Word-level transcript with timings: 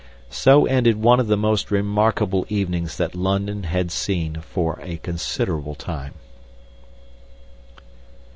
So 0.31 0.65
ended 0.65 0.99
one 0.99 1.19
of 1.19 1.27
the 1.27 1.37
most 1.37 1.69
remarkable 1.69 2.43
evenings 2.49 2.97
that 2.97 3.13
London 3.13 3.65
has 3.65 3.93
seen 3.93 4.37
for 4.37 4.79
a 4.81 4.97
considerable 4.97 5.75
time." 5.75 6.13